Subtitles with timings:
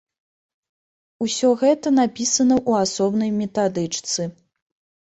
[1.25, 4.21] Усё гэта напісана ў асобнай метадычцы.